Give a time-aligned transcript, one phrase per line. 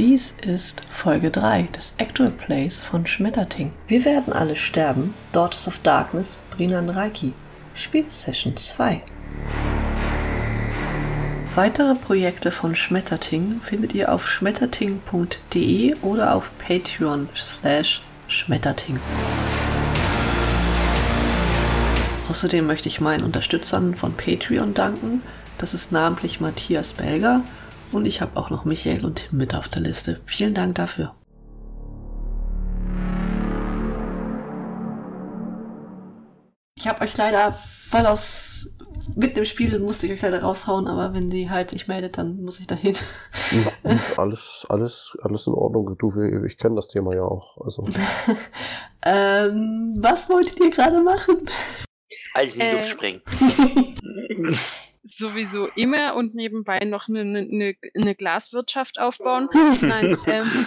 [0.00, 3.70] Dies ist Folge 3 des Actual Plays von Schmetterting.
[3.86, 5.12] Wir werden alle sterben.
[5.32, 7.34] Daughters of Darkness, Brinan Reiki.
[7.74, 9.02] Spielsession 2.
[11.54, 18.98] Weitere Projekte von Schmetterting findet ihr auf schmetterting.de oder auf Patreon slash Schmetterting.
[22.30, 25.20] Außerdem möchte ich meinen Unterstützern von Patreon danken.
[25.58, 27.42] Das ist namentlich Matthias Belger
[27.92, 30.20] und ich habe auch noch Michael und Tim mit auf der Liste.
[30.26, 31.14] Vielen Dank dafür.
[36.76, 38.74] Ich habe euch leider voll aus
[39.16, 42.42] mit dem Spiel musste ich euch leider raushauen, aber wenn sie halt sich meldet, dann
[42.42, 42.96] muss ich dahin.
[43.84, 45.96] Ja, alles, alles, alles in Ordnung.
[45.98, 46.10] Du,
[46.44, 47.58] ich kenne das Thema ja auch.
[47.58, 47.86] Also.
[49.04, 51.48] ähm, was wolltet ihr gerade machen?
[52.34, 53.22] Alles in die Luft äh, springen.
[55.02, 59.48] sowieso immer und nebenbei noch eine, eine, eine Glaswirtschaft aufbauen.
[59.80, 60.66] Nein, ähm,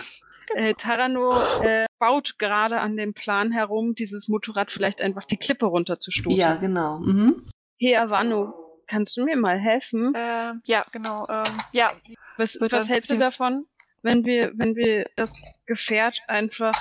[0.56, 1.30] äh, Tarano
[1.62, 6.40] äh, baut gerade an dem Plan herum, dieses Motorrad vielleicht einfach die Klippe runterzustoßen.
[6.40, 7.00] Ja, genau.
[7.00, 7.46] Mhm.
[7.78, 8.54] Hey Avano,
[8.88, 10.14] kannst du mir mal helfen?
[10.16, 11.28] Äh, ja, genau.
[11.30, 11.92] Ähm, ja.
[12.38, 13.66] Was, was hältst du davon?
[14.04, 16.74] Wenn wir, wenn wir das Gefährt einfach.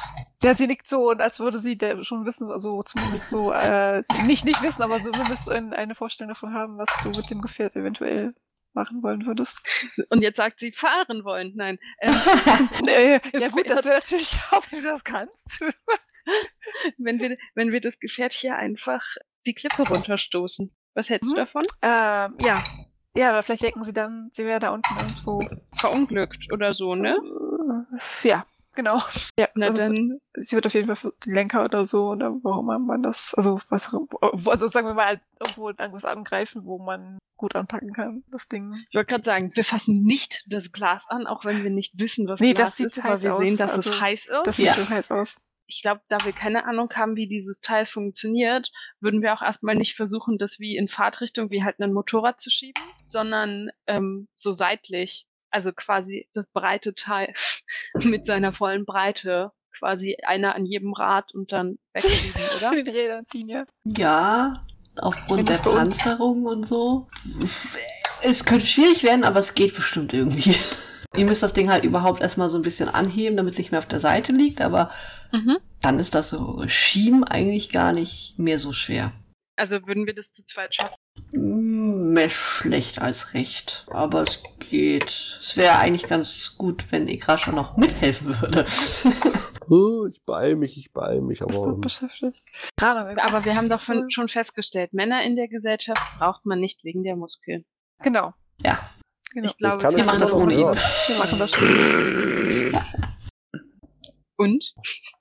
[0.43, 4.45] Ja, sie nickt so und als würde sie schon wissen, also zumindest so, äh, nicht,
[4.45, 8.35] nicht wissen, aber zumindest eine Vorstellung davon haben, was du mit dem Gefährt eventuell
[8.75, 9.61] machen wollen würdest.
[10.11, 11.53] Und jetzt sagt sie fahren wollen.
[11.55, 11.79] Nein.
[12.01, 15.61] Ähm, äh, ja gut, das wäre natürlich auch, wenn du das kannst.
[16.99, 19.03] wenn wir, wenn wir das Gefährt hier einfach
[19.47, 20.75] die Klippe runterstoßen.
[20.95, 21.35] Was hältst mhm.
[21.35, 21.67] du davon?
[21.83, 22.65] Ähm, ja,
[23.17, 27.17] ja, aber vielleicht denken sie dann, sie wäre da unten irgendwo verunglückt oder so, ne?
[28.25, 29.03] Äh, ja, genau.
[29.39, 30.19] Ja, Na also, dann.
[30.35, 33.95] Sie wird auf jeden Fall Lenker oder so, oder warum man das, also was,
[34.47, 38.77] also sagen wir mal, irgendwo irgendwas angreifen, wo man gut anpacken kann, das Ding.
[38.89, 42.29] Ich wollte gerade sagen, wir fassen nicht das Glas an, auch wenn wir nicht wissen,
[42.29, 43.39] was nee, Glas das sieht ist, heiß aber wir aus.
[43.41, 44.41] sehen, dass also, es heiß ist.
[44.45, 44.75] Das sieht ja.
[44.75, 48.71] schon heiß aus ich glaube, da wir keine Ahnung haben, wie dieses Teil funktioniert,
[49.01, 52.51] würden wir auch erstmal nicht versuchen, das wie in Fahrtrichtung wie halt ein Motorrad zu
[52.51, 55.27] schieben, sondern ähm, so seitlich.
[55.51, 57.35] Also quasi das breite Teil
[57.95, 59.53] mit seiner vollen Breite.
[59.79, 62.83] Quasi einer an jedem Rad und dann wegschieben, oder?
[62.83, 63.65] Die Räder ziehen, ja.
[63.85, 64.65] Ja,
[64.97, 67.09] aufgrund der Panzerung und so.
[68.23, 70.55] Es könnte schwierig werden, aber es geht bestimmt irgendwie.
[71.17, 73.81] Ihr müsst das Ding halt überhaupt erstmal so ein bisschen anheben, damit es nicht mehr
[73.81, 74.91] auf der Seite liegt, aber
[75.33, 75.59] mhm.
[75.81, 79.13] dann ist das Schieben eigentlich gar nicht mehr so schwer.
[79.57, 80.97] Also würden wir das zu zweit schaffen?
[81.33, 83.87] Mm, mehr schlecht als recht.
[83.91, 85.05] Aber es geht.
[85.05, 88.65] Es wäre eigentlich ganz gut, wenn Igrascha noch mithelfen würde.
[89.69, 91.43] oh, ich beeil mich, ich beeil mich.
[91.43, 92.43] Aber, so beschäftigt.
[92.81, 97.03] aber wir haben doch von, schon festgestellt, Männer in der Gesellschaft braucht man nicht wegen
[97.03, 97.65] der Muskeln.
[98.03, 98.33] Genau.
[98.65, 98.81] Ja,
[99.35, 99.47] Genau.
[99.47, 100.61] Ich glaube, ich wir machen das ohne ihn.
[100.61, 101.69] Wir machen das schon.
[104.43, 104.75] Und?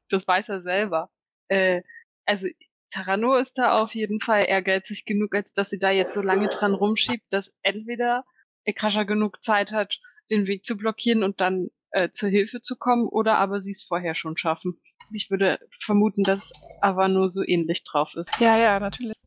[0.10, 1.10] Das weiß er selber.
[1.48, 1.82] Äh,
[2.26, 2.48] also,
[2.92, 6.50] Tarano ist da auf jeden Fall ehrgeizig genug, als dass sie da jetzt so lange
[6.50, 8.26] dran rumschiebt, dass entweder
[8.66, 10.00] Ekrascha genug Zeit hat,
[10.30, 13.84] den Weg zu blockieren und dann äh, zur Hilfe zu kommen, oder aber sie es
[13.84, 14.80] vorher schon schaffen.
[15.12, 18.40] Ich würde vermuten, dass Avano so ähnlich drauf ist.
[18.40, 19.18] Ja, ja, natürlich.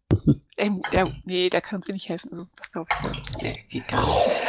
[0.56, 2.30] Der, der, nee, der kann uns nicht helfen.
[2.30, 2.88] Also, das glaube
[3.70, 3.82] ich.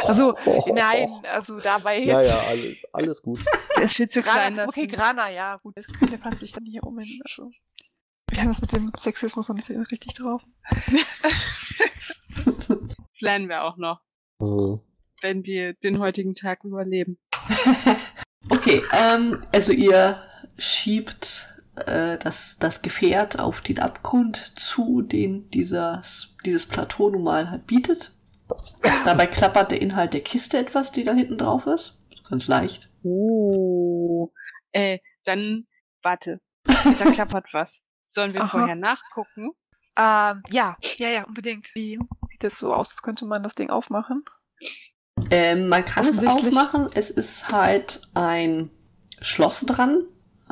[0.07, 0.35] Also,
[0.71, 2.07] nein, also dabei jetzt.
[2.07, 3.39] Ja, ja, alles, alles gut.
[3.75, 4.59] Der ist viel zu klein.
[4.59, 5.73] Okay, Grana, ja, gut.
[5.75, 7.19] Der passt sich dann hier um hin.
[7.23, 7.49] Also,
[8.29, 10.43] wir haben das mit dem Sexismus noch nicht richtig drauf.
[12.35, 14.01] das lernen wir auch noch.
[14.39, 14.79] Mhm.
[15.21, 17.17] Wenn wir den heutigen Tag überleben.
[18.49, 20.21] okay, ähm, also ihr
[20.57, 27.49] schiebt äh, das, das Gefährt auf den Abgrund zu, den dieses, dieses Plateau nun mal
[27.49, 28.13] halt bietet.
[29.05, 32.03] Dabei klappert der Inhalt der Kiste etwas, die da hinten drauf ist.
[32.29, 32.89] Ganz leicht.
[33.03, 34.31] Oh.
[34.71, 35.67] Äh, dann,
[36.01, 36.39] warte.
[36.65, 37.83] Da klappert was.
[38.07, 38.49] Sollen wir Aha.
[38.49, 39.51] vorher nachgucken?
[39.97, 41.73] Ähm, ja, ja, ja, unbedingt.
[41.73, 44.23] Wie sieht das so aus, als könnte man das Ding aufmachen?
[45.31, 46.89] Ähm, man kann es aufmachen.
[46.93, 48.69] Es ist halt ein
[49.21, 50.03] Schloss dran.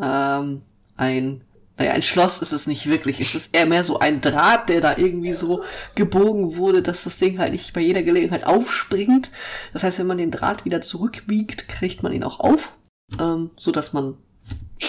[0.02, 0.64] Ähm,
[0.95, 1.44] ein,
[1.78, 3.19] naja, ein Schloss ist es nicht wirklich.
[3.19, 5.63] Es ist eher mehr so ein Draht, der da irgendwie so
[5.95, 9.31] gebogen wurde, dass das Ding halt nicht bei jeder Gelegenheit aufspringt.
[9.74, 12.75] Das heißt, wenn man den Draht wieder zurückbiegt, kriegt man ihn auch auf,
[13.19, 14.18] ähm, so dass man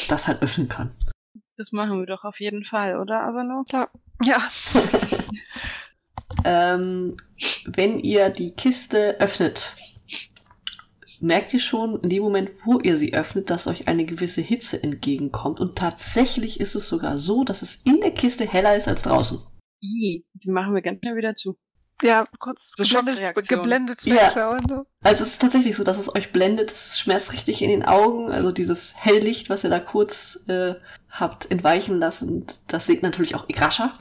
[0.09, 0.95] das halt öffnen kann.
[1.57, 3.65] Das machen wir doch auf jeden Fall, oder, Aber noch?
[3.69, 3.89] Klar.
[4.23, 4.39] Ja.
[6.45, 7.17] ähm,
[7.67, 9.75] wenn ihr die Kiste öffnet,
[11.23, 14.83] merkt ihr schon in dem Moment, wo ihr sie öffnet, dass euch eine gewisse Hitze
[14.83, 15.61] entgegenkommt.
[15.61, 19.39] Und tatsächlich ist es sogar so, dass es in der Kiste heller ist als draußen.
[19.83, 21.57] I, die machen wir ganz schnell wieder zu.
[22.03, 24.51] Ja, kurz so geblendet, geblendet ja.
[24.51, 24.85] und so.
[25.03, 28.33] Also es ist tatsächlich so, dass es euch blendet, es schmerzt richtig in den Augen.
[28.33, 30.75] Also dieses Helllicht, was ihr da kurz äh,
[31.09, 33.97] habt entweichen lassen, das seht natürlich auch Igrascha.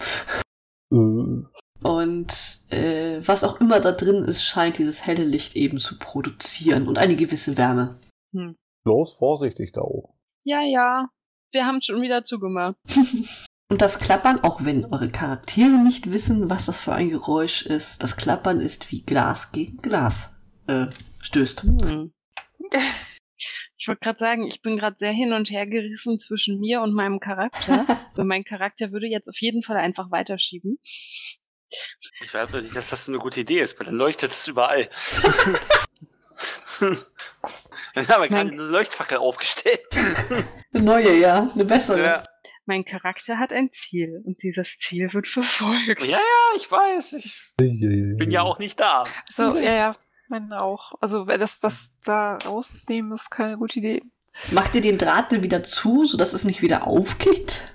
[0.89, 1.47] Mhm.
[1.83, 2.33] Und
[2.69, 6.97] äh, was auch immer da drin ist, scheint dieses helle Licht eben zu produzieren und
[6.97, 7.99] eine gewisse Wärme.
[8.33, 8.55] Hm.
[8.85, 10.13] Bloß vorsichtig da oben.
[10.43, 11.09] Ja, ja.
[11.51, 12.75] Wir haben schon wieder zugemacht.
[13.69, 18.01] und das Klappern, auch wenn eure Charaktere nicht wissen, was das für ein Geräusch ist,
[18.01, 20.87] das Klappern ist wie Glas gegen Glas äh,
[21.19, 21.63] stößt.
[21.63, 22.11] Hm.
[23.77, 26.93] Ich wollte gerade sagen, ich bin gerade sehr hin und her gerissen zwischen mir und
[26.93, 27.85] meinem Charakter.
[28.17, 30.77] und mein Charakter würde jetzt auf jeden Fall einfach weiterschieben.
[32.23, 34.89] Ich weiß nicht, dass das eine gute Idee ist, weil dann leuchtet es überall.
[36.79, 39.85] dann haben wir gerade eine Leuchtfackel aufgestellt.
[40.73, 42.03] Eine neue, ja, eine bessere.
[42.03, 42.23] Ja.
[42.65, 46.01] Mein Charakter hat ein Ziel und dieses Ziel wird verfolgt.
[46.01, 47.13] Ja, ja, ich weiß.
[47.13, 49.03] Ich bin ja auch nicht da.
[49.29, 49.95] So, ja, ja,
[50.29, 50.93] meine auch.
[51.01, 54.01] Also, das, das da rausnehmen ist keine gute Idee.
[54.51, 57.65] Macht ihr den Draht denn wieder zu, sodass es nicht wieder aufgeht?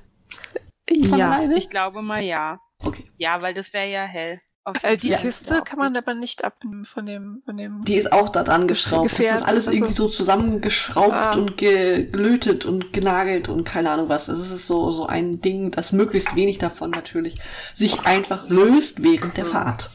[0.88, 2.60] Ja, ich glaube mal ja.
[2.82, 3.10] Okay.
[3.16, 4.40] Ja, weil das wäre ja hell.
[4.82, 7.84] Äh, die ja, Kiste kann man aber nicht abnehmen von dem, von dem.
[7.84, 9.08] Die ist auch da dran geschraubt.
[9.08, 11.36] Gefährt, das ist alles irgendwie so zusammengeschraubt ah.
[11.36, 14.28] und gelötet und genagelt und keine Ahnung was.
[14.28, 17.38] Es ist so, so ein Ding, das möglichst wenig davon natürlich
[17.72, 19.90] sich einfach löst während der Fahrt.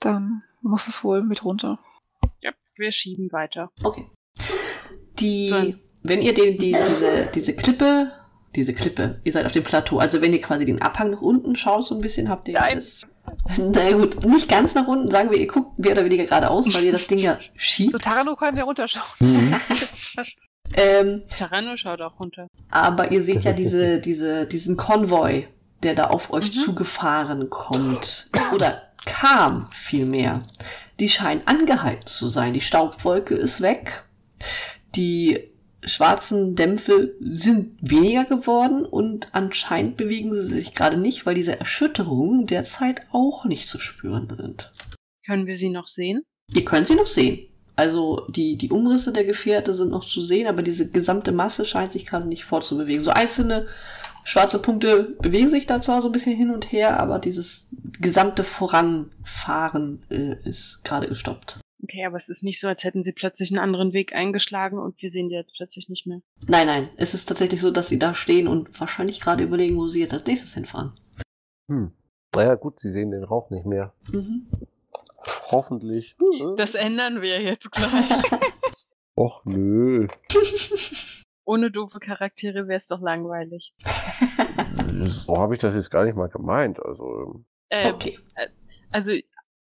[0.00, 1.78] Dann muss es wohl mit runter.
[2.40, 3.70] Ja, wir schieben weiter.
[3.82, 4.10] Okay.
[5.20, 5.74] Die, so.
[6.02, 8.12] wenn ihr den, die, diese, diese Klippe
[8.56, 9.20] diese Klippe.
[9.24, 9.98] Ihr seid auf dem Plateau.
[9.98, 12.76] Also wenn ihr quasi den Abhang nach unten schaut, so ein bisschen, habt ihr Nein.
[12.76, 13.06] das.
[13.58, 16.84] Na gut, nicht ganz nach unten, sagen wir, ihr guckt mehr oder weniger geradeaus, weil
[16.84, 17.92] ihr das Ding ja schiebt.
[17.92, 19.04] So Tarano können wir runterschauen.
[19.20, 19.54] Mhm.
[20.74, 22.48] ähm, Tarano schaut auch runter.
[22.70, 25.48] Aber ihr seht ja diese, diese, diesen Konvoi,
[25.82, 26.60] der da auf euch mhm.
[26.60, 28.30] zugefahren kommt.
[28.54, 30.42] Oder kam vielmehr.
[31.00, 32.54] Die scheinen angeheizt zu sein.
[32.54, 34.04] Die Staubwolke ist weg.
[34.94, 35.53] Die
[35.86, 42.46] schwarzen Dämpfe sind weniger geworden und anscheinend bewegen sie sich gerade nicht, weil diese Erschütterungen
[42.46, 44.72] derzeit auch nicht zu spüren sind.
[45.26, 46.22] Können wir sie noch sehen?
[46.52, 47.48] Ihr könnt sie noch sehen.
[47.76, 51.92] Also die, die Umrisse der Gefährte sind noch zu sehen, aber diese gesamte Masse scheint
[51.92, 53.02] sich gerade nicht fortzubewegen.
[53.02, 53.66] So einzelne
[54.22, 57.68] schwarze Punkte bewegen sich da zwar so ein bisschen hin und her, aber dieses
[58.00, 61.58] gesamte Voranfahren äh, ist gerade gestoppt.
[61.84, 65.02] Okay, aber es ist nicht so, als hätten sie plötzlich einen anderen Weg eingeschlagen und
[65.02, 66.22] wir sehen sie jetzt plötzlich nicht mehr.
[66.46, 66.88] Nein, nein.
[66.96, 70.14] Es ist tatsächlich so, dass sie da stehen und wahrscheinlich gerade überlegen, wo sie jetzt
[70.14, 70.98] als nächstes hinfahren.
[71.70, 71.92] Hm.
[72.34, 73.92] Naja, gut, sie sehen den Rauch nicht mehr.
[74.10, 74.46] Mhm.
[75.50, 76.16] Hoffentlich.
[76.56, 77.90] Das ändern wir jetzt gleich.
[79.14, 80.08] Och, nö.
[81.44, 83.74] Ohne doofe Charaktere wäre es doch langweilig.
[85.04, 86.82] so habe ich das jetzt gar nicht mal gemeint.
[86.82, 87.44] Also.
[87.68, 88.18] Ähm, okay.
[88.36, 88.48] Äh,
[88.90, 89.12] also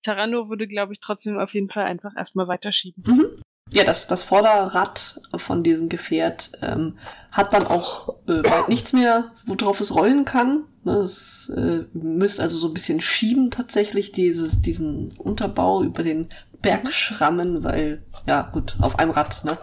[0.02, 3.05] Tarano würde, glaube ich, trotzdem auf jeden Fall einfach erstmal weiterschieben.
[3.06, 3.26] Mhm.
[3.73, 6.99] Ja, das, das Vorderrad von diesem Gefährt ähm,
[7.31, 10.64] hat dann auch äh, bald nichts mehr, worauf es rollen kann.
[10.82, 16.31] Ne, es äh, müsst also so ein bisschen schieben tatsächlich dieses, diesen Unterbau über den
[16.62, 16.91] Berg mhm.
[16.91, 19.44] schrammen, weil, ja gut, auf einem Rad.
[19.44, 19.56] Ne?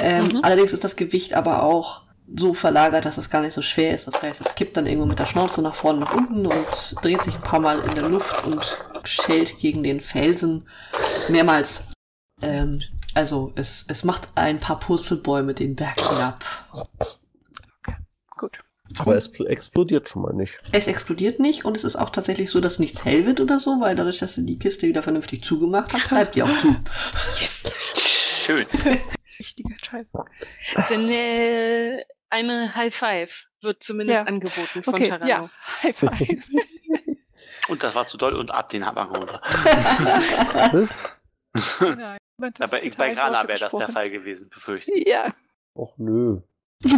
[0.00, 0.40] Ähm, mhm.
[0.42, 2.02] Allerdings ist das Gewicht aber auch
[2.36, 4.06] so verlagert, dass es gar nicht so schwer ist.
[4.06, 7.24] Das heißt, es kippt dann irgendwo mit der Schnauze nach vorne nach unten und dreht
[7.24, 10.68] sich ein paar Mal in der Luft und schellt gegen den Felsen
[11.28, 11.84] mehrmals.
[12.42, 12.82] Ähm,
[13.14, 16.44] also es, es macht ein paar Purzelbäume den Berg hinab.
[16.72, 17.96] Okay,
[18.36, 18.60] gut.
[18.98, 20.60] Aber es explodiert schon mal nicht.
[20.72, 23.80] Es explodiert nicht und es ist auch tatsächlich so, dass nichts hell wird oder so,
[23.80, 26.74] weil dadurch, dass ihr die Kiste wieder vernünftig zugemacht habt, bleibt die auch zu.
[27.40, 27.78] Yes.
[27.96, 28.66] Schön.
[29.38, 30.24] Wichtige Entscheidung.
[30.90, 34.24] Denn äh, eine High Five wird zumindest ja.
[34.24, 35.28] angeboten von okay, Tarano.
[35.28, 35.50] Ja,
[35.82, 36.28] High Five.
[37.70, 39.40] Und das war zu doll und ab den Hammer runter.
[40.72, 41.02] Was?
[41.80, 45.06] Nein, bei, bei Grana wäre das der Fall gewesen, befürchte ich.
[45.06, 45.32] Ja.
[45.74, 46.40] Och nö.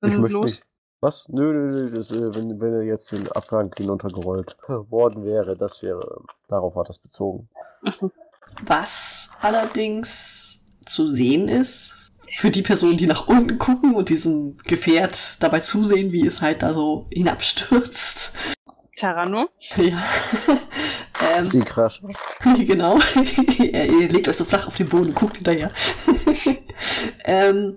[0.00, 0.44] Was ist los?
[0.44, 0.62] Nicht.
[1.00, 1.28] Was?
[1.28, 1.90] Nö, nö, nö.
[1.90, 6.22] Das, äh, wenn, wenn er jetzt den Abgang hinuntergerollt worden wäre, das wäre.
[6.48, 7.48] Darauf war das bezogen.
[7.82, 8.10] Achso.
[8.66, 11.96] Was allerdings zu sehen ist,
[12.36, 16.62] für die Personen, die nach unten gucken und diesem Gefährt dabei zusehen, wie es halt
[16.62, 18.34] da so hinabstürzt,
[18.96, 19.48] Tarano.
[19.76, 20.02] Ja.
[21.36, 22.00] ähm, die Crash.
[22.56, 22.98] Genau.
[23.58, 25.70] ihr, ihr, legt euch so flach auf den Boden und guckt hinterher.
[27.24, 27.76] ähm,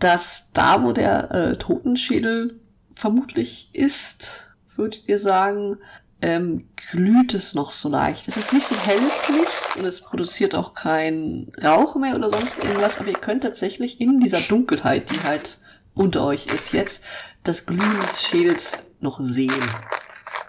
[0.00, 2.60] dass da, wo der äh, Totenschädel
[2.94, 5.78] vermutlich ist, würdet ihr sagen,
[6.20, 8.28] ähm, glüht es noch so leicht.
[8.28, 12.58] Es ist nicht so helles Licht und es produziert auch kein Rauch mehr oder sonst
[12.58, 15.58] irgendwas, aber ihr könnt tatsächlich in dieser Dunkelheit, die halt
[15.94, 17.04] unter euch ist jetzt,
[17.42, 19.52] das Glühen des Schädels noch sehen.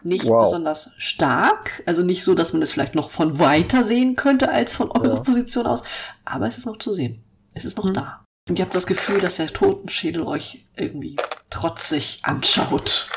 [0.04, 0.46] Nicht wow.
[0.46, 4.74] besonders stark, also nicht so, dass man es vielleicht noch von weiter sehen könnte als
[4.74, 5.22] von eurer ja.
[5.22, 5.84] Position aus,
[6.26, 7.24] aber es ist noch zu sehen.
[7.54, 7.94] Es ist noch mhm.
[7.94, 8.26] da.
[8.50, 11.16] Und ihr habt das Gefühl, dass der Totenschädel euch irgendwie
[11.50, 13.10] trotzig anschaut.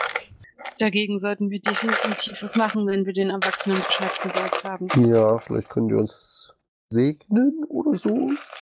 [0.78, 4.88] Dagegen sollten wir definitiv was machen, wenn wir den Erwachsenen Bescheid gesagt haben.
[5.08, 6.56] Ja, vielleicht können die uns
[6.90, 8.30] segnen oder so.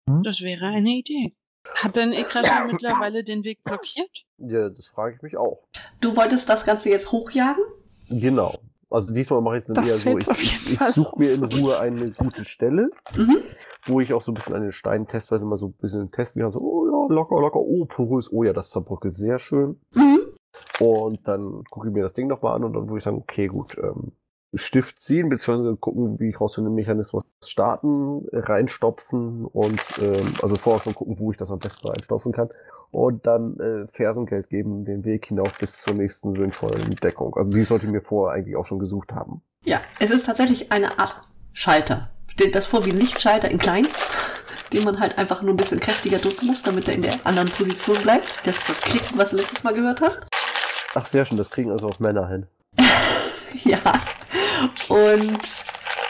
[0.10, 0.24] Hm?
[0.24, 1.36] Das wäre eine Idee.
[1.76, 4.26] Hat denn Ikrascha mittlerweile den Weg blockiert?
[4.38, 5.68] Ja, das frage ich mich auch.
[6.00, 7.64] Du wolltest das Ganze jetzt hochjagen?
[8.10, 8.56] Genau.
[8.90, 11.80] Also diesmal mache ich es dann das eher so, ich, ich, suche mir in Ruhe
[11.80, 13.38] eine gute Stelle, mhm.
[13.86, 16.42] wo ich auch so ein bisschen an den Steinen testweise mal so ein bisschen testen
[16.42, 16.52] kann.
[16.52, 19.80] So, oh ja, locker, locker, oh, porös, oh ja, das zerbröckelt sehr schön.
[19.94, 20.20] Mhm.
[20.80, 23.48] Und dann gucke ich mir das Ding nochmal an und dann würde ich sagen, okay,
[23.48, 24.14] gut, ähm,
[24.56, 30.82] Stift ziehen, beziehungsweise gucken, wie ich raus finde, Mechanismus starten, reinstopfen und ähm, also vorher
[30.82, 32.50] schon gucken, wo ich das am besten reinstopfen kann.
[32.92, 37.36] Und dann äh, Fersengeld geben, den Weg hinauf bis zur nächsten sinnvollen Deckung.
[37.36, 39.42] Also die sollte ich mir vorher eigentlich auch schon gesucht haben.
[39.64, 41.22] Ja, es ist tatsächlich eine Art
[41.54, 42.10] Schalter.
[42.30, 43.88] Steht das vor wie ein Lichtschalter in klein,
[44.74, 47.50] den man halt einfach nur ein bisschen kräftiger drücken muss, damit er in der anderen
[47.50, 48.42] Position bleibt.
[48.46, 50.26] Das ist das Klicken, was du letztes Mal gehört hast.
[50.96, 52.48] Ach, sehr schön, das kriegen also auch Männer hin.
[53.64, 53.80] ja.
[54.88, 55.40] Und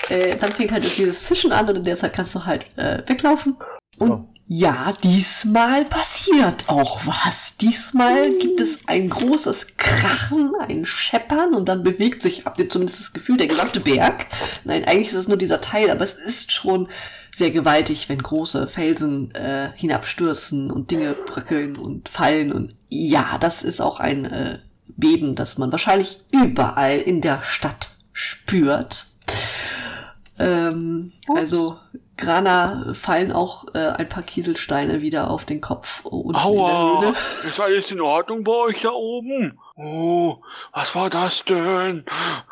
[0.10, 3.04] äh, dann fängt halt dieses Zischen an und in der Zeit kannst du halt äh,
[3.06, 3.58] weglaufen.
[3.98, 4.26] Und oh.
[4.52, 7.56] Ja, diesmal passiert auch was.
[7.58, 8.40] Diesmal mm.
[8.40, 13.14] gibt es ein großes Krachen, ein Scheppern und dann bewegt sich, habt ihr zumindest das
[13.14, 14.26] Gefühl, der gesamte Berg.
[14.64, 16.88] Nein, eigentlich ist es nur dieser Teil, aber es ist schon
[17.30, 22.52] sehr gewaltig, wenn große Felsen äh, hinabstürzen und Dinge bröckeln und fallen.
[22.52, 27.90] Und ja, das ist auch ein äh, Beben, das man wahrscheinlich überall in der Stadt
[28.14, 29.06] spürt.
[30.40, 31.78] Ähm, also
[32.20, 36.06] Grana fallen auch äh, ein paar Kieselsteine wieder auf den Kopf.
[36.06, 37.14] Aua,
[37.48, 39.60] ist alles in Ordnung bei euch da oben?
[39.76, 40.38] Oh,
[40.74, 42.04] was war das denn?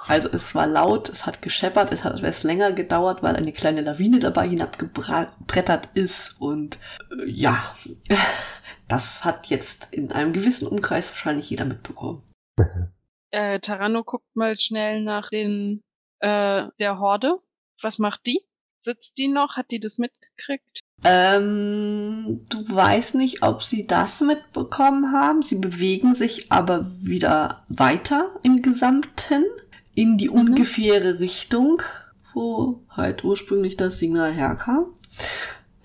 [0.06, 3.82] Also es war laut, es hat gescheppert, es hat etwas länger gedauert, weil eine kleine
[3.82, 6.80] Lawine dabei hinabgebrettert ist und
[7.12, 7.76] äh, ja,
[8.88, 12.24] das hat jetzt in einem gewissen Umkreis wahrscheinlich jeder mitbekommen.
[13.32, 15.84] äh, Tarano guckt mal schnell nach den
[16.20, 17.40] äh, der Horde.
[17.82, 18.42] Was macht die?
[18.80, 19.58] Sitzt die noch?
[19.58, 20.82] Hat die das mitgekriegt?
[21.04, 25.42] Ähm, du weißt nicht, ob sie das mitbekommen haben.
[25.42, 29.44] Sie bewegen sich aber wieder weiter im Gesamten
[29.94, 30.36] in die mhm.
[30.36, 31.82] ungefähre Richtung,
[32.34, 34.88] wo halt ursprünglich das Signal herkam.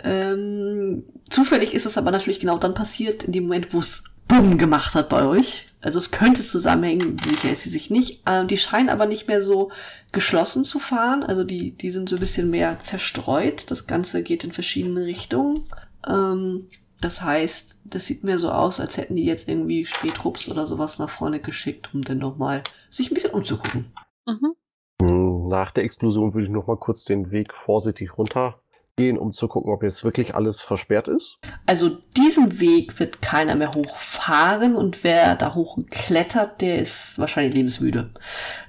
[0.04, 4.58] Ähm, zufällig ist es aber natürlich genau dann passiert, in dem Moment, wo es Bumm
[4.58, 5.66] gemacht hat bei euch.
[5.82, 8.26] Also es könnte zusammenhängen, sicher ist sie sich nicht.
[8.26, 9.70] Äh, die scheinen aber nicht mehr so
[10.12, 11.24] geschlossen zu fahren.
[11.24, 13.70] Also die, die sind so ein bisschen mehr zerstreut.
[13.70, 15.64] Das Ganze geht in verschiedene Richtungen.
[16.06, 16.68] Ähm,
[17.00, 21.00] das heißt, das sieht mir so aus, als hätten die jetzt irgendwie Spätrupps oder sowas
[21.00, 23.92] nach vorne geschickt, um dann nochmal sich ein bisschen umzugucken.
[24.26, 24.54] Mhm.
[25.02, 28.62] Hm, nach der Explosion würde ich nochmal kurz den Weg vorsichtig runter
[28.96, 31.38] gehen, um zu gucken, ob jetzt wirklich alles versperrt ist?
[31.66, 38.12] Also diesen Weg wird keiner mehr hochfahren und wer da hochklettert, der ist wahrscheinlich lebensmüde.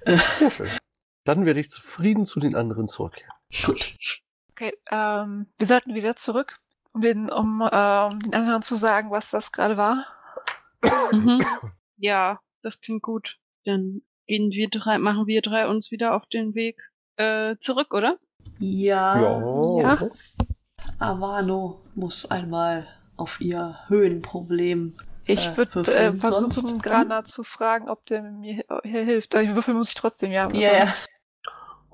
[0.06, 0.70] Sehr schön.
[1.25, 3.32] Dann werde ich zufrieden zu den anderen zurückkehren.
[3.65, 3.96] Gut.
[4.51, 6.58] Okay, ähm, wir sollten wieder zurück,
[6.94, 10.06] um den, um ähm, den anderen zu sagen, was das gerade war.
[11.12, 11.44] Mhm.
[11.98, 13.38] Ja, das klingt gut.
[13.63, 16.82] Dann gehen wir drei, machen wir drei uns wieder auf den Weg
[17.15, 18.20] äh, zurück, oder?
[18.60, 19.20] Ja.
[19.20, 19.82] Ja.
[19.82, 20.10] ja.
[21.00, 24.94] Avano muss einmal auf ihr Höhenproblem.
[25.26, 29.34] Ich äh, würde äh, versuchen, Grana zu fragen, ob der mir hier hilft.
[29.36, 30.50] Ich würfeln muss ich trotzdem, ja.
[30.52, 30.94] Ja, yeah.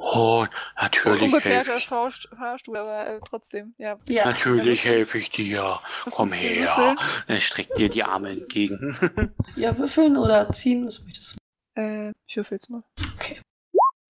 [0.01, 0.45] Oh,
[0.79, 1.87] natürlich helfe ich.
[1.87, 3.97] Fahrstuhl, aber äh, trotzdem, ja.
[4.07, 4.25] ja.
[4.25, 5.79] Natürlich helfe ich dir.
[6.05, 6.95] Was Komm her.
[7.27, 8.97] Ich streck dir die Arme entgegen.
[9.55, 11.81] ja, würfeln oder ziehen, was möchtest du?
[11.81, 12.83] Äh, ich würfel's mal.
[13.15, 13.41] Okay.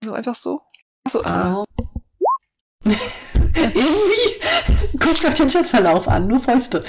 [0.04, 0.62] So, einfach so?
[1.04, 1.66] Achso, ah.
[3.56, 6.84] Irgendwie guckt euch den Chatverlauf an, nur Fäuste.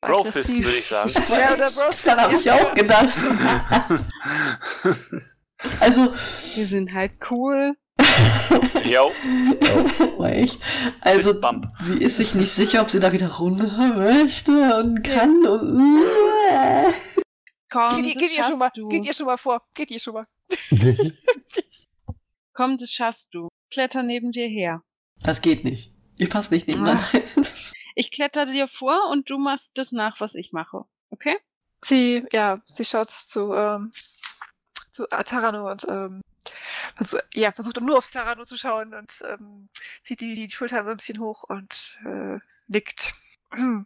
[0.00, 1.10] Brofist, würde ich sagen.
[1.28, 1.98] Ja, oder Brofist.
[2.06, 3.16] Dann habe ich auch gedacht.
[5.80, 6.12] also.
[6.54, 7.76] Wir sind halt cool.
[8.84, 9.12] Jo.
[10.18, 10.58] Oh, echt?
[11.00, 11.40] Also,
[11.82, 16.04] sie ist sich nicht sicher, ob sie da wieder runter möchte und kann und.
[17.70, 18.88] Komm, geht, geht ihr schon mal, du.
[18.88, 20.26] geht ihr schon mal vor, geht ihr schon mal.
[22.52, 24.82] Komm, das schaffst du kletter neben dir her.
[25.22, 25.92] Das geht nicht.
[26.18, 27.04] Ich passe nicht nebeneinander.
[27.12, 27.42] Ah.
[27.94, 30.86] Ich kletter dir vor und du machst das nach, was ich mache.
[31.10, 31.36] Okay?
[31.82, 33.92] Sie, ja, sie schaut zu, ähm,
[34.92, 36.22] zu Tarano und ähm,
[36.96, 39.68] versuch, ja, versucht nur aufs Tarano zu schauen und ähm,
[40.04, 42.38] zieht die, die Schultern so ein bisschen hoch und äh,
[42.68, 43.12] nickt.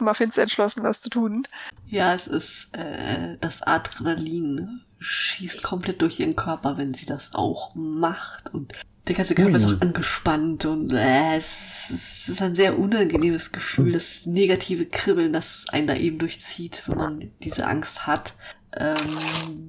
[0.00, 1.46] Muffins entschlossen, was zu tun.
[1.86, 7.74] Ja, es ist äh, das Adrenalin schießt komplett durch ihren Körper, wenn sie das auch
[7.74, 8.52] macht.
[8.52, 8.72] Und
[9.06, 9.56] der ganze Körper Ui.
[9.56, 15.32] ist auch angespannt und äh, es, es, ist ein sehr unangenehmes Gefühl, das negative Kribbeln,
[15.32, 18.32] das einen da eben durchzieht, wenn man diese Angst hat.
[18.76, 18.96] Ähm,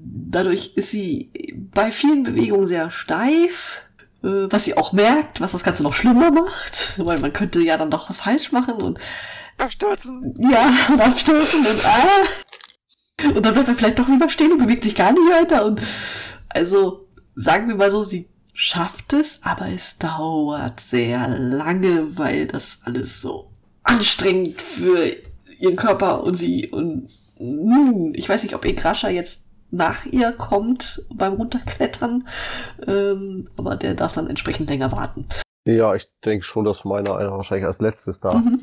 [0.03, 1.29] dadurch ist sie
[1.73, 3.83] bei vielen Bewegungen sehr steif,
[4.23, 7.77] äh, was sie auch merkt, was das Ganze noch schlimmer macht, weil man könnte ja
[7.77, 8.99] dann doch was falsch machen und
[9.57, 10.33] abstürzen.
[10.37, 12.23] Ja, und abstürzen und ah.
[13.23, 15.65] Und dann bleibt er vielleicht doch lieber stehen und bewegt sich gar nicht weiter.
[15.65, 15.81] Und
[16.49, 22.79] also, sagen wir mal so, sie schafft es, aber es dauert sehr lange, weil das
[22.83, 23.51] alles so
[23.83, 25.13] anstrengend für
[25.59, 31.03] ihren Körper und sie und mh, ich weiß nicht, ob Egrascha jetzt nach ihr kommt
[31.13, 32.27] beim Runterklettern,
[32.87, 35.27] ähm, aber der darf dann entsprechend länger warten.
[35.65, 38.61] Ja, ich denke schon, dass meiner wahrscheinlich als letztes da mhm.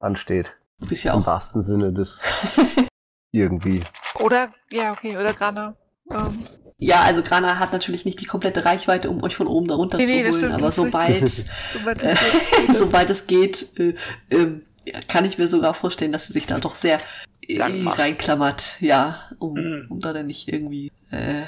[0.00, 0.50] ansteht.
[0.80, 1.18] Du bist ja auch.
[1.18, 2.20] Im wahrsten Sinne des
[3.32, 3.84] irgendwie.
[4.18, 5.76] Oder, ja, okay, oder Grana.
[6.06, 6.46] Um.
[6.78, 10.06] Ja, also Grana hat natürlich nicht die komplette Reichweite, um euch von oben darunter nee,
[10.06, 11.28] zu nee, holen, stimmt, aber sobald,
[11.72, 13.94] sobald, es geht, sobald es geht äh,
[14.30, 14.60] äh,
[15.08, 17.00] kann ich mir sogar vorstellen, dass sie sich da doch sehr
[17.46, 19.86] äh, reinklammert, ja, um, mhm.
[19.90, 21.42] um da dann nicht irgendwie äh,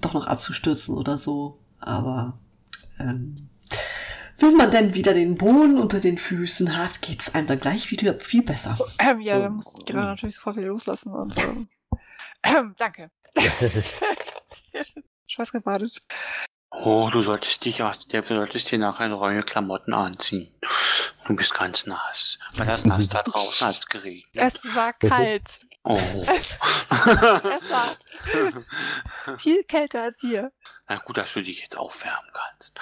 [0.00, 1.58] doch noch abzustürzen oder so.
[1.78, 2.38] Aber
[2.98, 3.36] ähm,
[4.42, 8.18] wenn man dann wieder den Boden unter den Füßen hat, geht's einem dann gleich wieder
[8.18, 8.76] viel besser.
[8.98, 11.68] Ähm, ja, dann muss ich gerade natürlich sofort wieder loslassen und ähm,
[12.44, 13.10] ähm, danke.
[15.26, 16.02] Schweiß gebadet.
[16.70, 20.52] Oh, du solltest dich aus, du solltest dir nachher neue Klamotten anziehen.
[21.26, 22.38] Du bist ganz nass.
[22.54, 24.34] Weil das nass da draußen als geregnet.
[24.34, 25.60] Es war kalt.
[25.84, 25.96] Oh.
[25.96, 26.54] es
[27.70, 30.52] war viel kälter als hier.
[30.88, 32.80] Na gut, dass du dich jetzt aufwärmen kannst.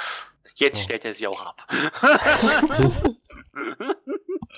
[0.60, 0.82] Jetzt oh.
[0.82, 1.66] stellt er sie auch ab.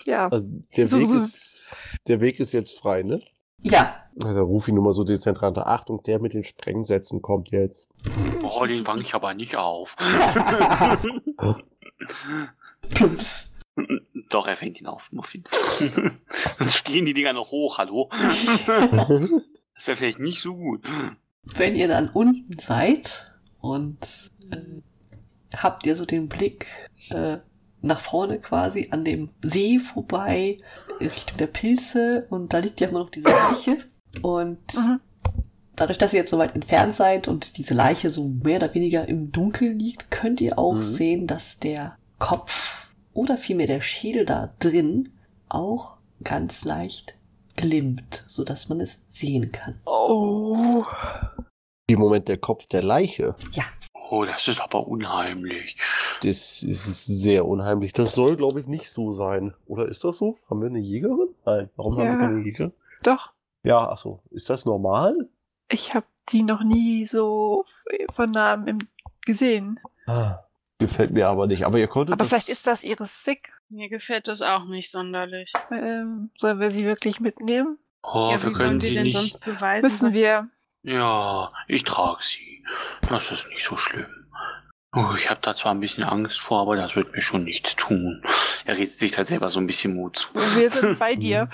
[0.05, 0.29] ja.
[0.29, 1.15] Also der, so, Weg so.
[1.15, 1.77] Ist,
[2.09, 3.23] der Weg ist jetzt frei, ne?
[3.63, 3.95] Ja.
[4.17, 5.55] Da ruf ich nur mal so dezent ran.
[5.57, 7.89] Achtung, der mit den Sprengsätzen kommt jetzt.
[8.43, 9.95] Oh, den fang ich aber nicht auf.
[12.91, 13.61] Plumps.
[14.29, 15.45] Doch, er fängt ihn auf, Muffin.
[16.59, 18.11] Sonst stehen die Dinger noch hoch, hallo?
[18.67, 20.85] das wäre vielleicht nicht so gut.
[21.45, 24.83] Wenn ihr dann unten seid und äh,
[25.57, 26.67] habt ihr so den Blick
[27.11, 27.39] äh,
[27.81, 30.59] nach vorne quasi an dem See vorbei,
[31.01, 33.79] Richtung der Pilze und da liegt ja immer noch diese Leiche.
[34.21, 35.01] Und mhm.
[35.75, 39.09] dadurch, dass ihr jetzt so weit entfernt seid und diese Leiche so mehr oder weniger
[39.09, 40.83] im Dunkeln liegt, könnt ihr auch mhm.
[40.83, 45.11] sehen, dass der Kopf oder vielmehr der Schädel da drin
[45.49, 47.17] auch ganz leicht
[47.57, 49.81] glimmt, sodass man es sehen kann.
[49.85, 50.85] Oh.
[51.89, 53.35] Im Moment der Kopf der Leiche.
[53.53, 53.65] Ja.
[54.13, 55.79] Oh, das ist aber unheimlich.
[56.21, 57.95] Das ist sehr unheimlich.
[57.95, 59.55] Das soll, glaube ich, nicht so sein.
[59.65, 60.37] Oder ist das so?
[60.51, 61.29] Haben wir eine Jägerin?
[61.47, 61.71] Nein.
[61.77, 62.05] Warum ja.
[62.05, 62.73] haben wir keine Jägerin?
[63.05, 63.31] Doch.
[63.63, 64.23] Ja, achso.
[64.31, 65.31] Ist das normal?
[65.71, 67.65] Ich habe die noch nie so
[68.13, 68.87] von Namen
[69.25, 69.81] gesehen.
[70.07, 70.41] Ah,
[70.77, 71.65] gefällt mir aber nicht.
[71.65, 72.13] Aber ihr konntet.
[72.13, 73.55] Aber vielleicht ist das ihre Sick.
[73.71, 75.55] Mir gefällt das auch nicht sonderlich.
[75.71, 77.79] Ähm, sollen wir sie wirklich mitnehmen?
[78.03, 79.17] Oh, ja, wir können sie nicht.
[79.17, 79.87] sonst beweisen?
[79.87, 80.51] Müssen wir.
[80.83, 82.52] Ja, ich trage sie.
[83.09, 84.07] Das ist nicht so schlimm.
[84.95, 87.77] Oh, ich habe da zwar ein bisschen Angst vor, aber das wird mir schon nichts
[87.77, 88.23] tun.
[88.67, 90.35] Er redet sich da selber so ein bisschen Mut zu.
[90.35, 91.49] Wir sind bei dir.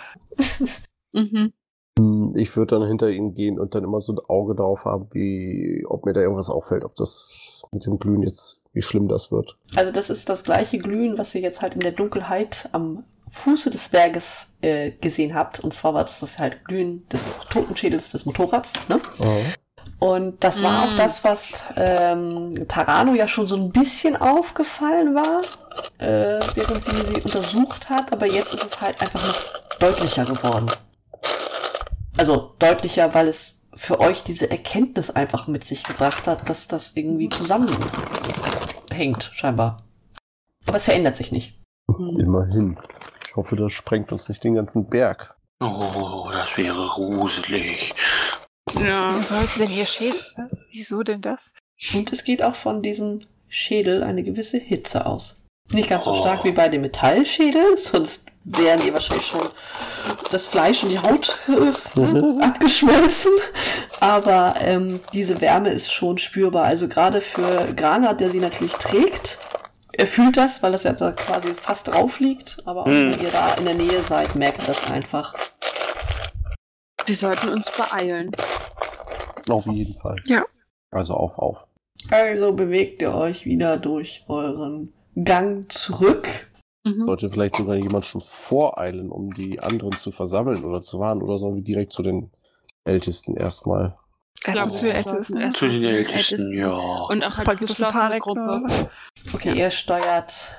[1.12, 1.52] mhm.
[1.98, 5.08] Hm, ich würde dann hinter ihm gehen und dann immer so ein Auge drauf haben,
[5.12, 9.30] wie, ob mir da irgendwas auffällt, ob das mit dem Glühen jetzt, wie schlimm das
[9.30, 9.56] wird.
[9.76, 13.70] Also das ist das gleiche Glühen, was ihr jetzt halt in der Dunkelheit am Fuße
[13.70, 15.60] des Berges äh, gesehen habt.
[15.60, 18.74] Und zwar war das das halt Glühen des Totenschädels des Motorrads.
[18.88, 19.00] Ne?
[19.18, 19.42] Oh.
[19.98, 20.90] Und das war mm.
[20.90, 25.42] auch das, was ähm, Tarano ja schon so ein bisschen aufgefallen war,
[25.98, 28.12] äh, während sie sie untersucht hat.
[28.12, 30.70] Aber jetzt ist es halt einfach noch deutlicher geworden.
[32.16, 36.96] Also deutlicher, weil es für euch diese Erkenntnis einfach mit sich gebracht hat, dass das
[36.96, 39.84] irgendwie zusammenhängt, scheinbar.
[40.66, 41.54] Aber es verändert sich nicht.
[42.18, 42.76] Immerhin
[43.38, 45.36] hoffe, das sprengt uns nicht den ganzen Berg.
[45.60, 47.94] Oh, das wäre gruselig.
[48.84, 49.08] Ja.
[49.08, 50.20] Wieso sollte denn hier Schädel?
[50.70, 51.52] Wieso denn das?
[51.94, 55.44] Und es geht auch von diesem Schädel eine gewisse Hitze aus.
[55.70, 59.48] Nicht ganz so stark wie bei dem Metallschädel, sonst wären die wahrscheinlich schon
[60.30, 63.32] das Fleisch und die Haut äh, abgeschmolzen.
[64.00, 66.64] Aber ähm, diese Wärme ist schon spürbar.
[66.64, 69.38] Also gerade für Granat, der sie natürlich trägt,
[69.92, 73.12] er fühlt das, weil das ja da quasi fast drauf liegt, aber auch hm.
[73.12, 75.34] wenn ihr da in der Nähe seid, merkt ihr das einfach.
[77.08, 78.30] Wir sollten uns beeilen.
[79.48, 80.16] Auf jeden Fall.
[80.26, 80.44] Ja.
[80.90, 81.66] Also auf, auf.
[82.10, 86.28] Also bewegt ihr euch wieder durch euren Gang zurück.
[86.84, 87.06] Mhm.
[87.06, 91.38] Sollte vielleicht sogar jemand schon voreilen, um die anderen zu versammeln oder zu warnen, oder
[91.38, 92.30] sollen wir direkt zu den
[92.84, 93.96] Ältesten erstmal?
[94.44, 95.50] Also zu den Ältesten.
[95.50, 96.76] Zu den Ältesten, ja.
[97.08, 98.62] Und auch halt geschlossene Gruppe.
[99.32, 100.52] Okay, ihr steuert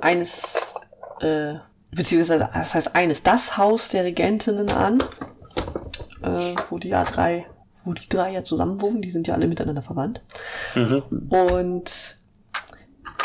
[0.00, 0.74] eines,
[1.20, 1.54] äh,
[1.92, 4.98] beziehungsweise, das heißt eines, das Haus der Regentinnen an,
[6.36, 7.46] äh, wo die ja drei,
[7.84, 10.22] wo die drei ja zusammen wohnen, die sind ja alle miteinander verwandt.
[10.74, 11.02] Mhm.
[11.30, 12.18] Und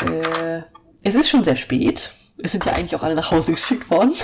[0.00, 0.62] äh,
[1.02, 2.12] es ist schon sehr spät.
[2.42, 4.14] Es sind ja eigentlich auch alle nach Hause geschickt worden.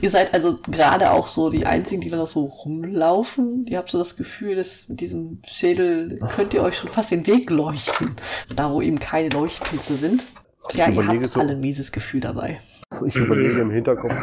[0.00, 3.66] Ihr seid also gerade auch so die einzigen, die da noch so rumlaufen.
[3.66, 7.26] Ihr habt so das Gefühl, dass mit diesem Schädel könnt ihr euch schon fast den
[7.26, 8.16] Weg leuchten.
[8.54, 10.24] Da, wo eben keine Leuchtpilze sind.
[10.70, 12.60] Ich ja, ihr habt so, alle ein mieses Gefühl dabei.
[13.06, 14.22] Ich überlege im Hinterkopf,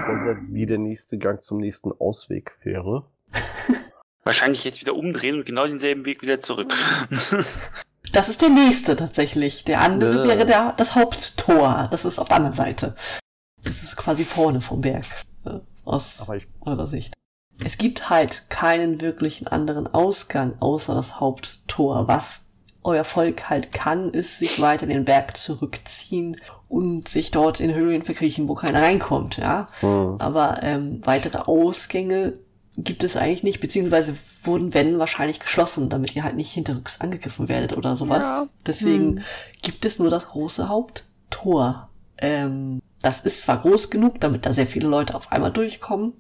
[0.49, 3.05] wie der nächste Gang zum nächsten Ausweg wäre.
[4.23, 6.73] Wahrscheinlich jetzt wieder umdrehen und genau denselben Weg wieder zurück.
[8.11, 9.65] Das ist der nächste tatsächlich.
[9.65, 11.89] Der andere wäre der, das Haupttor.
[11.91, 12.95] Das ist auf der anderen Seite.
[13.63, 15.05] Das ist quasi vorne vom Berg.
[15.45, 16.27] Äh, aus
[16.61, 17.13] eurer Sicht.
[17.63, 22.07] Es gibt halt keinen wirklichen anderen Ausgang außer das Haupttor.
[22.07, 26.37] Was euer Volk halt kann, ist sich weiter in den Berg zurückziehen
[26.69, 29.67] und sich dort in Höhlen verkriechen, wo keiner reinkommt, ja.
[29.81, 30.15] Mhm.
[30.19, 32.33] Aber ähm, weitere Ausgänge
[32.83, 37.49] gibt es eigentlich nicht, beziehungsweise wurden, wenn, wahrscheinlich geschlossen, damit ihr halt nicht hinterrücks angegriffen
[37.49, 38.25] werdet oder sowas.
[38.25, 38.47] Ja.
[38.65, 39.23] Deswegen hm.
[39.61, 41.89] gibt es nur das große Haupttor.
[42.17, 46.13] Ähm, das ist zwar groß genug, damit da sehr viele Leute auf einmal durchkommen,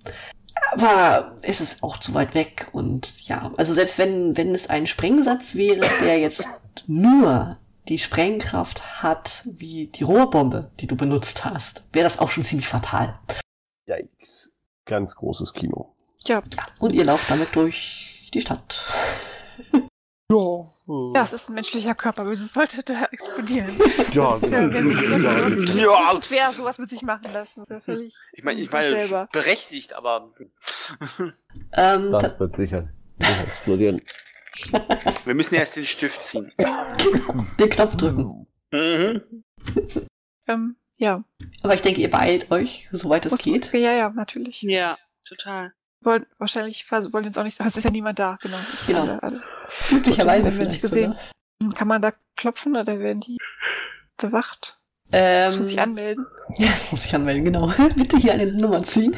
[0.71, 4.87] aber es ist auch zu weit weg und ja, also selbst wenn, wenn es ein
[4.87, 6.47] Sprengsatz wäre, der jetzt
[6.87, 12.43] nur die Sprengkraft hat wie die Rohrbombe, die du benutzt hast, wäre das auch schon
[12.43, 13.19] ziemlich fatal.
[13.87, 14.53] Yikes.
[14.85, 15.95] Ganz großes Kino.
[16.27, 16.43] Ja.
[16.79, 18.85] Und ihr lauft damit durch die Stadt.
[20.31, 20.71] Ja.
[21.15, 23.67] Ja, es ist ein menschlicher Körper, wieso sollte der explodieren?
[24.13, 24.75] Ja, genau.
[24.75, 26.21] ja, ja, ja.
[26.29, 30.31] Wer sowas mit sich machen lassen, ist ja völlig Ich meine, ich meine, berechtigt, aber.
[31.73, 34.01] ähm, das wird sicher explodieren.
[35.25, 36.51] Wir müssen erst den Stift ziehen.
[37.59, 38.45] Den Knopf drücken.
[38.71, 39.43] Mhm.
[40.47, 41.23] ähm, ja.
[41.63, 43.73] Aber ich denke, ihr beeilt euch, soweit es geht.
[43.73, 44.61] Ja, ja, natürlich.
[44.61, 48.57] Ja, total wollen wahrscheinlich wollen jetzt auch nicht sagen, es ist ja niemand da, genau.
[48.87, 49.01] Genau.
[49.01, 49.43] Alle, alle.
[49.89, 51.15] Glücklicherweise vielleicht gesehen.
[51.61, 51.73] Sogar.
[51.75, 53.37] Kann man da klopfen oder werden die
[54.17, 54.79] bewacht?
[55.11, 56.25] Ähm, muss ich anmelden?
[56.57, 57.71] Ja, muss ich anmelden, genau.
[57.95, 59.15] Bitte hier eine Nummer ziehen.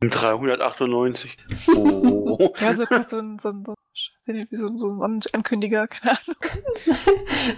[0.00, 1.36] 398.
[1.76, 2.52] Oh.
[2.60, 3.74] ja, so, so, ein, so, ein, so,
[4.50, 6.36] so, so ein Ankündiger, keine Ahnung.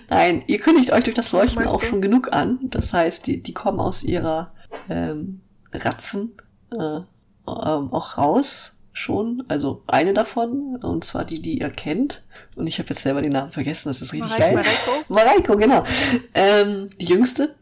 [0.09, 2.59] Nein, ihr kündigt euch durch das Leuchten auch schon genug an.
[2.65, 4.55] Das heißt, die, die kommen aus ihrer
[4.91, 5.41] ähm,
[5.73, 6.37] Ratzen.
[6.73, 7.01] Äh,
[7.53, 12.23] ähm, auch raus schon, also eine davon, und zwar die, die ihr kennt.
[12.57, 14.65] Und ich habe jetzt selber den Namen vergessen, das ist richtig Mareiko, geil.
[15.09, 15.85] Mareiko, Mareiko genau.
[16.35, 17.55] Ähm, die jüngste,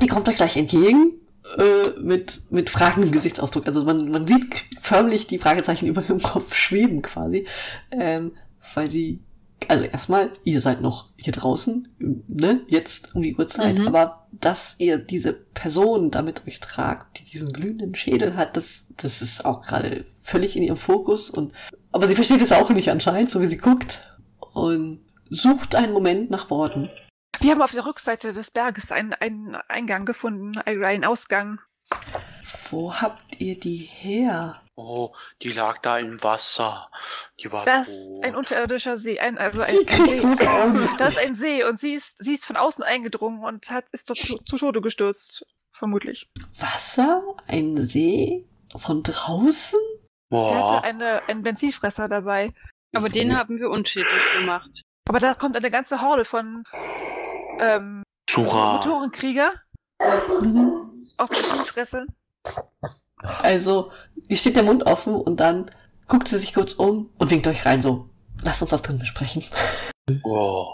[0.00, 1.12] die kommt euch gleich entgegen
[1.58, 3.66] äh, mit, mit fragendem Gesichtsausdruck.
[3.66, 4.44] Also man, man sieht
[4.80, 7.46] förmlich die Fragezeichen über ihrem Kopf schweben quasi,
[7.90, 8.32] ähm,
[8.74, 9.20] weil sie
[9.68, 13.88] also erstmal, ihr seid noch hier draußen, ne, jetzt um die Uhrzeit, mhm.
[13.88, 19.22] aber dass ihr diese Person damit euch tragt, die diesen glühenden Schädel hat, das, das
[19.22, 21.52] ist auch gerade völlig in ihrem Fokus und,
[21.90, 24.08] aber sie versteht es auch nicht anscheinend, so wie sie guckt
[24.52, 26.90] und sucht einen Moment nach Worten.
[27.40, 31.58] Wir haben auf der Rückseite des Berges einen, einen Eingang gefunden, einen Ausgang.
[32.72, 34.62] Wo habt ihr die her?
[34.76, 36.90] Oh, die lag da im Wasser.
[37.38, 40.88] Die war Das ist ein unterirdischer See, ein, also ein, ein See.
[40.96, 44.08] Das ist ein See und sie ist, sie ist von außen eingedrungen und hat, ist
[44.08, 45.44] dort zu, zu Tode gestürzt.
[45.72, 46.30] Vermutlich.
[46.58, 47.22] Wasser?
[47.46, 48.48] Ein See?
[48.74, 49.78] Von draußen?
[50.30, 50.48] Boah.
[50.48, 52.54] Der hatte eine, einen Benzinfresser dabei.
[52.94, 54.80] Aber den haben wir unschädlich gemacht.
[55.06, 56.64] Aber da kommt eine ganze Horde von
[57.60, 58.02] ähm,
[58.34, 59.52] Motorenkrieger.
[60.40, 61.06] Mhm.
[61.18, 62.06] Auf Benzinfresse.
[63.22, 63.90] Also,
[64.28, 65.70] ihr steht der Mund offen und dann
[66.08, 68.08] guckt sie sich kurz um und winkt euch rein so,
[68.42, 69.44] lasst uns das drin besprechen.
[70.24, 70.66] Oh.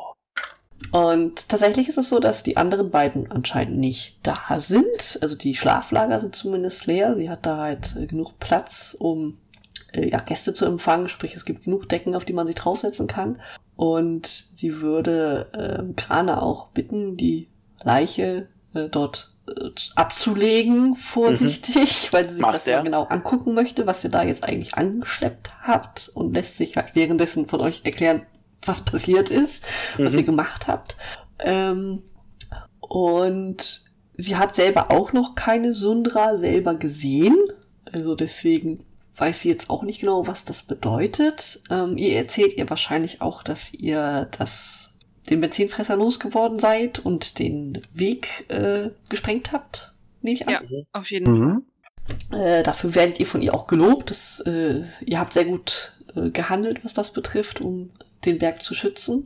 [0.92, 5.18] Und tatsächlich ist es so, dass die anderen beiden anscheinend nicht da sind.
[5.20, 7.14] Also die Schlaflager sind zumindest leer.
[7.14, 9.38] Sie hat da halt genug Platz, um
[9.92, 11.08] äh, ja, Gäste zu empfangen.
[11.08, 13.40] Sprich, es gibt genug Decken, auf die man sich draufsetzen kann.
[13.76, 17.48] Und sie würde äh, Krane auch bitten, die
[17.84, 19.34] Leiche äh, dort
[19.94, 22.12] abzulegen, vorsichtig, mhm.
[22.12, 25.50] weil sie sich Macht das mal genau angucken möchte, was ihr da jetzt eigentlich angeschleppt
[25.62, 28.22] habt und lässt sich halt währenddessen von euch erklären,
[28.62, 29.64] was passiert ist,
[29.96, 30.04] mhm.
[30.04, 30.96] was ihr gemacht habt.
[31.38, 32.02] Ähm,
[32.80, 33.82] und
[34.16, 37.36] sie hat selber auch noch keine Sundra selber gesehen,
[37.92, 38.84] also deswegen
[39.16, 41.62] weiß sie jetzt auch nicht genau, was das bedeutet.
[41.70, 44.94] Ähm, ihr erzählt ihr wahrscheinlich auch, dass ihr das
[45.30, 50.54] den Benzinfresser losgeworden seid und den Weg äh, gesprengt habt, nehme ich an.
[50.54, 50.62] Ja,
[50.92, 51.62] auf jeden mhm.
[52.30, 52.40] Fall.
[52.40, 54.10] Äh, dafür werdet ihr von ihr auch gelobt.
[54.10, 57.90] Das, äh, ihr habt sehr gut äh, gehandelt, was das betrifft, um
[58.24, 59.24] den Berg zu schützen.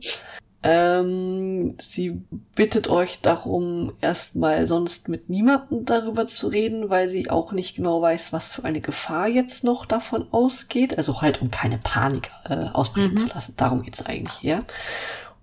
[0.65, 2.21] Ähm, sie
[2.55, 8.01] bittet euch darum, erstmal sonst mit niemandem darüber zu reden, weil sie auch nicht genau
[8.01, 10.97] weiß, was für eine Gefahr jetzt noch davon ausgeht.
[10.97, 13.17] Also halt, um keine Panik äh, ausbrechen mhm.
[13.17, 13.55] zu lassen.
[13.57, 14.63] Darum geht's eigentlich her.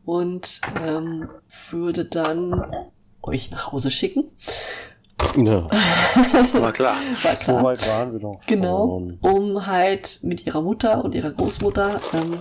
[0.04, 1.28] Und ähm,
[1.70, 2.62] würde dann
[3.22, 4.24] euch nach Hause schicken.
[5.36, 5.68] Ja.
[5.70, 6.96] War klar.
[7.22, 7.58] War klar.
[7.58, 8.40] So weit waren wir doch.
[8.46, 9.08] Genau.
[9.20, 12.38] Um halt mit ihrer Mutter und ihrer Großmutter ähm,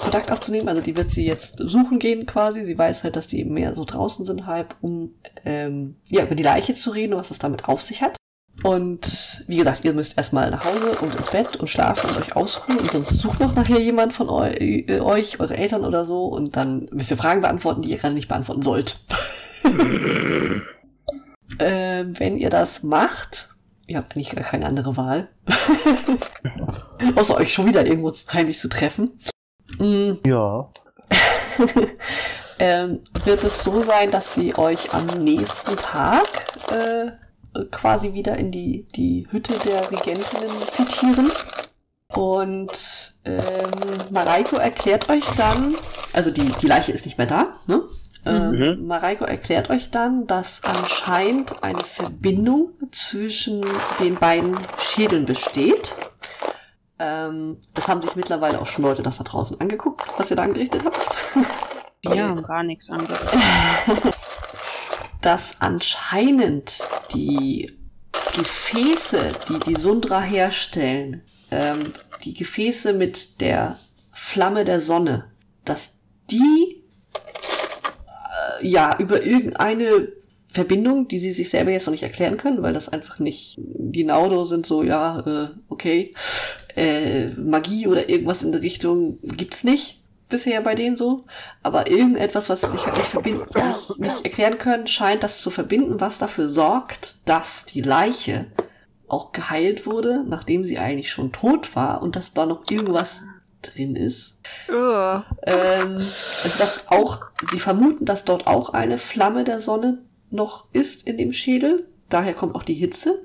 [0.00, 0.68] Kontakt aufzunehmen.
[0.68, 2.64] Also die wird sie jetzt suchen gehen quasi.
[2.64, 6.34] Sie weiß halt, dass die eben mehr so draußen sind, halb, um ähm, ja, über
[6.34, 8.16] die Leiche zu reden, was es damit auf sich hat.
[8.62, 12.36] Und wie gesagt, ihr müsst erstmal nach Hause und ins Bett und schlafen und euch
[12.36, 12.78] ausruhen.
[12.78, 16.26] Und sonst sucht noch nachher jemand von eu äh, euch, eure Eltern oder so.
[16.26, 19.00] Und dann müsst ihr Fragen beantworten, die ihr gerade nicht beantworten sollt.
[21.58, 23.48] äh, wenn ihr das macht,
[23.88, 25.28] ihr habt eigentlich gar keine andere Wahl.
[27.16, 29.18] Außer euch schon wieder irgendwo heimlich zu treffen.
[29.78, 30.18] Mhm.
[30.24, 30.70] Ja.
[32.58, 36.28] ähm, wird es so sein, dass sie euch am nächsten Tag
[36.70, 37.10] äh,
[37.70, 41.30] quasi wieder in die, die Hütte der Regentinnen zitieren.
[42.08, 43.40] Und ähm,
[44.10, 45.74] Mareiko erklärt euch dann,
[46.12, 47.82] also die, die Leiche ist nicht mehr da, ne?
[48.24, 48.86] Ähm, mhm.
[48.86, 53.64] Mareiko erklärt euch dann, dass anscheinend eine Verbindung zwischen
[53.98, 55.96] den beiden Schädeln besteht.
[57.00, 60.44] Ähm, das haben sich mittlerweile auch schon Leute das da draußen angeguckt, was ihr da
[60.44, 61.00] angerichtet habt.
[62.02, 63.40] Wir haben gar nichts angerichtet.
[65.22, 66.80] dass anscheinend
[67.14, 67.72] die
[68.36, 71.80] Gefäße, die die Sundra herstellen, ähm,
[72.24, 73.78] die Gefäße mit der
[74.12, 75.24] Flamme der Sonne,
[75.64, 76.82] dass die
[78.60, 80.08] äh, ja über irgendeine
[80.48, 84.04] Verbindung, die sie sich selber jetzt noch nicht erklären können, weil das einfach nicht die
[84.04, 86.14] Naudo sind so, ja, äh, okay,
[86.76, 90.01] äh, Magie oder irgendwas in der Richtung gibt's nicht
[90.32, 91.24] bisher bei denen so.
[91.62, 96.00] Aber irgendetwas, was sich halt nicht verbinden, nicht, nicht erklären können, scheint das zu verbinden,
[96.00, 98.46] was dafür sorgt, dass die Leiche
[99.06, 103.22] auch geheilt wurde, nachdem sie eigentlich schon tot war und dass da noch irgendwas
[103.60, 104.40] drin ist.
[105.46, 109.98] Ähm, also das auch, sie vermuten, dass dort auch eine Flamme der Sonne
[110.30, 111.86] noch ist in dem Schädel.
[112.08, 113.22] Daher kommt auch die Hitze.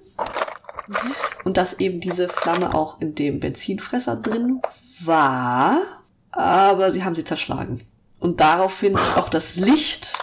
[0.88, 1.16] Mhm.
[1.46, 4.62] Und dass eben diese Flamme auch in dem Benzinfresser drin
[5.00, 5.97] war.
[6.38, 7.82] Aber sie haben sie zerschlagen.
[8.20, 10.14] Und daraufhin ist auch das Licht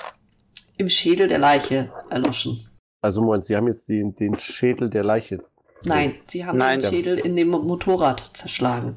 [0.77, 2.69] im Schädel der Leiche erloschen.
[3.03, 5.45] Also Moment, Sie haben jetzt den, den Schädel der Leiche.
[5.85, 6.81] Nein, Sie haben Nein.
[6.81, 8.97] den Schädel in dem Motorrad zerschlagen.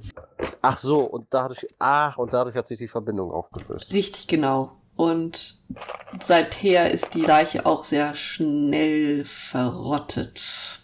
[0.61, 3.91] Ach so, und dadurch, ach, und dadurch hat sich die Verbindung aufgelöst.
[3.91, 4.77] Richtig, genau.
[4.95, 5.55] Und
[6.21, 10.79] seither ist die Leiche auch sehr schnell verrottet.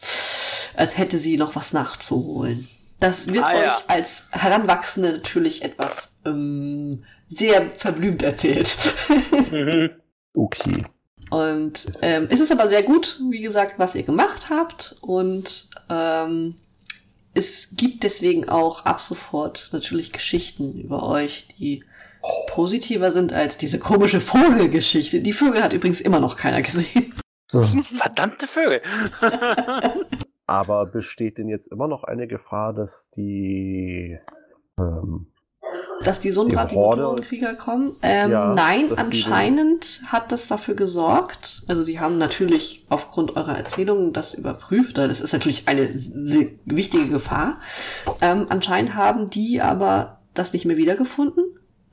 [0.76, 2.68] Als hätte sie noch was nachzuholen.
[3.04, 3.82] Das wird ah, euch ja.
[3.88, 8.76] als Heranwachsende natürlich etwas ähm, sehr verblümt erzählt.
[10.36, 10.84] Okay.
[11.30, 14.96] Und ähm, es ist aber sehr gut, wie gesagt, was ihr gemacht habt.
[15.02, 16.56] Und ähm,
[17.36, 21.84] es gibt deswegen auch ab sofort natürlich Geschichten über euch, die
[22.48, 25.20] positiver sind als diese komische Vogelgeschichte.
[25.20, 27.14] Die Vögel hat übrigens immer noch keiner gesehen.
[27.94, 28.82] Verdammte Vögel.
[30.46, 34.20] Aber besteht denn jetzt immer noch eine Gefahr, dass die
[34.78, 35.28] ähm,
[36.04, 37.96] dass die Sonnenrad-Krieger kommen?
[38.02, 41.64] Ähm, ja, nein, anscheinend hat das dafür gesorgt.
[41.68, 44.98] Also sie haben natürlich aufgrund eurer Erzählungen das überprüft.
[44.98, 45.90] Das ist natürlich eine
[46.66, 47.58] wichtige Gefahr.
[48.22, 51.44] Ähm, anscheinend haben die aber das nicht mehr wiedergefunden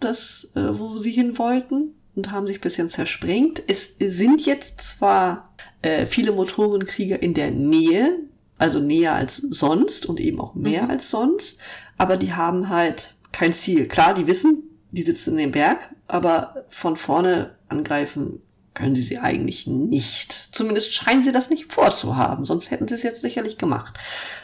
[0.00, 3.62] das, äh, wo sie hin wollten und haben sich ein bisschen zersprengt.
[3.66, 8.18] Es sind jetzt zwar äh, viele Motorenkrieger in der Nähe,
[8.60, 10.90] also näher als sonst und eben auch mehr mhm.
[10.90, 11.60] als sonst,
[11.98, 13.88] aber die haben halt kein Ziel.
[13.88, 18.42] Klar, die wissen, die sitzen in dem Berg, aber von vorne angreifen
[18.74, 20.32] können sie sie eigentlich nicht.
[20.32, 23.98] Zumindest scheinen sie das nicht vorzuhaben, sonst hätten sie es jetzt sicherlich gemacht.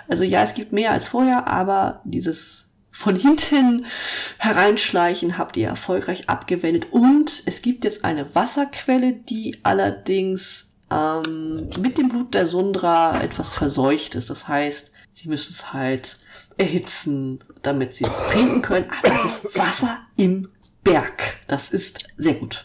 [0.09, 3.85] Also ja, es gibt mehr als vorher, aber dieses von hinten
[4.38, 6.88] hereinschleichen habt ihr erfolgreich abgewendet.
[6.92, 13.53] Und es gibt jetzt eine Wasserquelle, die allerdings ähm, mit dem Blut der Sundra etwas
[13.53, 14.31] verseucht ist.
[14.31, 16.18] Das heißt, sie müssen es halt
[16.57, 18.90] erhitzen, damit sie es trinken können.
[18.90, 20.49] Aber es ist Wasser im
[20.83, 21.22] Berg.
[21.49, 22.64] Das ist sehr gut.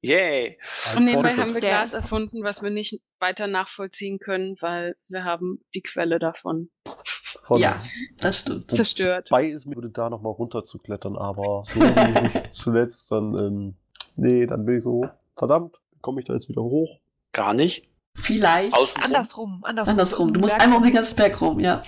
[0.00, 0.58] Yay!
[0.96, 5.64] Und nebenbei haben wir Glas erfunden, was wir nicht weiter nachvollziehen können, weil wir haben
[5.74, 6.70] die Quelle davon.
[6.84, 7.78] Von ja,
[8.20, 8.70] das stimmt.
[8.70, 9.28] Zerstört.
[9.30, 13.76] Bei ist mir würde da nochmal runter zu klettern, aber so wie zuletzt dann, ähm,
[14.16, 16.98] nee, dann bin ich so, verdammt, komme ich da jetzt wieder hoch?
[17.32, 17.88] Gar nicht.
[18.14, 18.74] Vielleicht.
[19.04, 19.90] Andersrum, andersrum.
[19.90, 20.34] Andersrum.
[20.34, 21.82] Du musst einmal um den ganzen Berg rum, ja.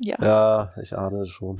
[0.00, 0.16] Ja.
[0.20, 1.58] ja, ich ahne es schon.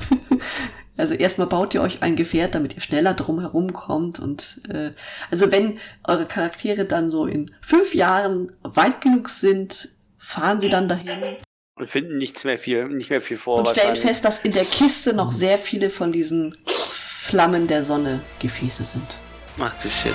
[0.97, 4.21] also erstmal baut ihr euch ein Gefährt, damit ihr schneller drum herum kommt.
[4.21, 4.93] Und äh,
[5.31, 10.89] also wenn eure Charaktere dann so in fünf Jahren weit genug sind, fahren sie dann
[10.89, 11.37] dahin.
[11.75, 13.59] Und finden nichts mehr viel, nicht mehr viel vor.
[13.59, 18.21] Und stellen fest, dass in der Kiste noch sehr viele von diesen Flammen der Sonne
[18.41, 19.07] Gefäße sind.
[19.59, 20.15] Ach du Shit.